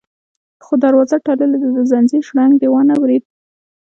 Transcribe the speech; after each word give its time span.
_خو 0.63 0.73
دروازه 0.83 1.17
تړلې 1.25 1.57
ده، 1.61 1.69
د 1.77 1.79
ځنځير 1.91 2.23
شرنګ 2.27 2.53
دې 2.61 2.67
وانه 2.73 2.95
ورېد؟ 3.01 3.23